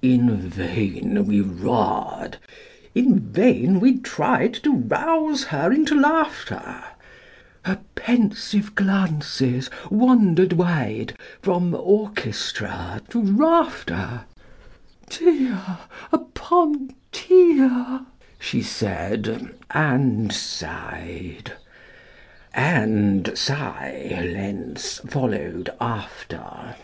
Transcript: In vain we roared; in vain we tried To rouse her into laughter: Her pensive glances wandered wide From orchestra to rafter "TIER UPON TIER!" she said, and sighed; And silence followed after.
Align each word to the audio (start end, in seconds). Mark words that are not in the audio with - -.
In 0.00 0.38
vain 0.48 1.26
we 1.26 1.40
roared; 1.40 2.36
in 2.94 3.18
vain 3.18 3.80
we 3.80 3.98
tried 3.98 4.54
To 4.62 4.76
rouse 4.76 5.42
her 5.46 5.72
into 5.72 5.98
laughter: 6.00 6.84
Her 7.64 7.80
pensive 7.96 8.76
glances 8.76 9.68
wandered 9.90 10.52
wide 10.52 11.18
From 11.42 11.74
orchestra 11.74 13.02
to 13.08 13.20
rafter 13.22 14.26
"TIER 15.10 15.78
UPON 16.12 16.94
TIER!" 17.10 18.02
she 18.38 18.62
said, 18.62 19.52
and 19.72 20.32
sighed; 20.32 21.54
And 22.54 23.36
silence 23.36 25.00
followed 25.08 25.70
after. 25.80 26.76